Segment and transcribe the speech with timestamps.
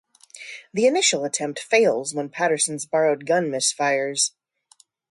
[0.73, 4.31] The initial attempt fails when Patterson's borrowed gun misfires.